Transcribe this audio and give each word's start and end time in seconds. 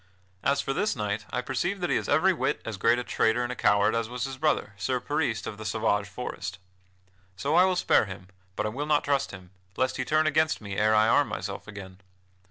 As 0.41 0.61
for 0.61 0.73
this 0.73 0.95
knight, 0.95 1.27
I 1.31 1.41
perceive 1.43 1.79
that 1.79 1.91
he 1.91 1.95
is 1.95 2.09
every 2.09 2.33
whit 2.33 2.59
as 2.65 2.77
great 2.77 2.97
a 2.97 3.03
traitor 3.03 3.43
and 3.43 3.51
a 3.51 3.55
coward 3.55 3.93
as 3.93 4.09
was 4.09 4.23
his 4.23 4.35
brother 4.35 4.73
Sir 4.75 4.99
Peris 4.99 5.45
of 5.45 5.59
the 5.59 5.63
Sauvage 5.63 6.07
Forest. 6.07 6.57
So 7.35 7.53
I 7.53 7.65
will 7.65 7.75
spare 7.75 8.05
him, 8.05 8.29
but 8.55 8.65
I 8.65 8.69
will 8.69 8.87
not 8.87 9.03
trust 9.03 9.29
him, 9.29 9.51
lest 9.77 9.97
he 9.97 10.03
turn 10.03 10.25
against 10.25 10.59
me 10.59 10.75
ere 10.75 10.95
I 10.95 11.07
arm 11.07 11.27
myself 11.27 11.67
again. 11.67 12.01